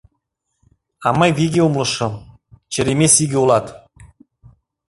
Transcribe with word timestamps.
—А 1.05 1.07
мый 1.19 1.31
виге 1.37 1.61
умылышым: 1.67 2.13
черемис 2.71 3.13
иге 3.23 3.37
улат. 3.43 3.65